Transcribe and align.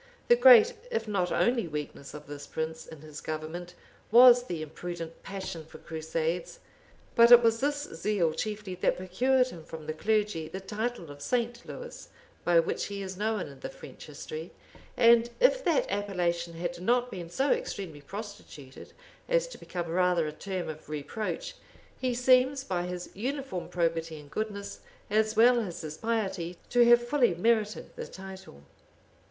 The 0.29 0.35
great, 0.35 0.73
if 0.89 1.07
not 1.07 1.31
only 1.31 1.67
weakness 1.67 2.15
of 2.15 2.25
this 2.25 2.47
prince, 2.47 2.87
in 2.87 3.01
his 3.01 3.21
government, 3.21 3.75
was 4.09 4.45
the 4.45 4.63
imprudent 4.63 5.21
passion 5.21 5.63
for 5.63 5.77
crusades; 5.77 6.57
but 7.15 7.29
it 7.31 7.43
was 7.43 7.59
this 7.59 7.83
zeal 7.83 8.33
chiefly 8.33 8.73
that 8.73 8.97
procured 8.97 9.49
him 9.49 9.63
from 9.63 9.85
the 9.85 9.93
clergy 9.93 10.47
the 10.47 10.59
title 10.59 11.11
of 11.11 11.21
St. 11.21 11.63
Lewis, 11.67 12.09
by 12.43 12.59
which 12.59 12.85
he 12.85 13.03
is 13.03 13.15
known 13.15 13.41
in 13.41 13.59
the 13.59 13.69
French 13.69 14.07
history 14.07 14.49
and 14.97 15.29
if 15.39 15.63
that 15.65 15.85
appellation 15.91 16.55
had 16.55 16.81
not 16.81 17.11
been 17.11 17.29
so 17.29 17.51
extremely 17.51 18.01
prostituted 18.01 18.93
as 19.29 19.47
to 19.49 19.59
become 19.59 19.85
rather 19.87 20.25
a 20.27 20.31
term 20.33 20.67
of 20.67 20.89
reproach, 20.89 21.55
he 21.99 22.15
seems, 22.15 22.63
by 22.63 22.87
his 22.87 23.11
uniform 23.13 23.69
probity 23.69 24.19
and 24.19 24.31
goodness, 24.31 24.79
as 25.11 25.35
well 25.35 25.59
as 25.59 25.81
his 25.81 25.95
piety, 25.99 26.57
to 26.71 26.83
have 26.87 27.07
fully 27.07 27.35
merited 27.35 27.95
the 27.95 28.07
title. 28.07 28.63